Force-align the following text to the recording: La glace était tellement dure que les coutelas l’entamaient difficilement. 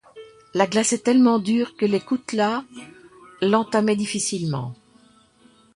La 0.55 0.65
glace 0.65 0.93
était 0.93 1.11
tellement 1.11 1.37
dure 1.37 1.77
que 1.77 1.85
les 1.85 1.99
coutelas 1.99 2.63
l’entamaient 3.41 3.95
difficilement. 3.95 4.73